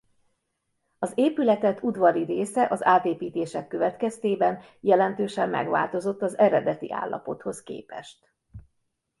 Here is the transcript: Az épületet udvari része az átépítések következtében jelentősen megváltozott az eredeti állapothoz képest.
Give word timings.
Az 0.99 1.11
épületet 1.15 1.83
udvari 1.83 2.23
része 2.23 2.67
az 2.69 2.83
átépítések 2.85 3.67
következtében 3.67 4.59
jelentősen 4.79 5.49
megváltozott 5.49 6.21
az 6.21 6.37
eredeti 6.37 6.91
állapothoz 6.93 7.63
képest. 7.63 8.31